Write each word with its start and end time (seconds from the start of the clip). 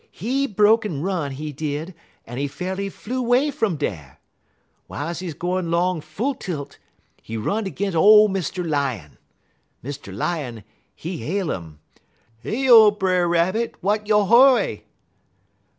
He 0.11 0.47
broke 0.47 0.83
en 0.83 1.03
run, 1.03 1.33
he 1.33 1.51
did, 1.53 1.93
en 2.25 2.39
he 2.39 2.47
fa'rly 2.47 2.91
flew 2.91 3.21
'way 3.21 3.51
fum 3.51 3.77
dar. 3.77 4.17
W'iles 4.89 5.19
he 5.19 5.31
gwine 5.31 5.69
'long 5.69 6.01
full 6.01 6.33
tilt, 6.33 6.79
he 7.21 7.37
run'd 7.37 7.67
ag'in' 7.67 7.93
ole 7.95 8.27
Mr. 8.27 8.67
Lion. 8.67 9.19
Mr. 9.83 10.11
Lion, 10.11 10.63
he 10.95 11.17
hail 11.17 11.51
'im: 11.51 11.77
"'Heyo, 12.43 12.89
Brer 12.89 13.27
Rabbit! 13.27 13.75
Wat 13.83 14.07
yo' 14.07 14.25
hurry?' 14.25 14.85